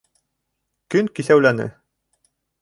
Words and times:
Көн 0.95 1.11
кисәүләне. 1.19 1.69